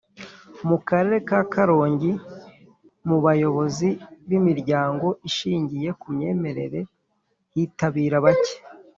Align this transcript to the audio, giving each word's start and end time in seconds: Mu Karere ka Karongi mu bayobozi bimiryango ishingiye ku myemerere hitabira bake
Mu 0.67 0.77
Karere 0.87 1.17
ka 1.27 1.39
Karongi 1.53 2.11
mu 3.07 3.17
bayobozi 3.25 3.89
bimiryango 4.29 5.07
ishingiye 5.29 5.89
ku 5.99 6.07
myemerere 6.15 6.79
hitabira 7.53 8.17
bake 8.25 8.55